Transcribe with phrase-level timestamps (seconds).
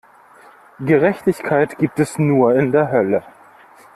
[0.79, 3.21] Gerechtigkeit gibt es nur in der Hölle!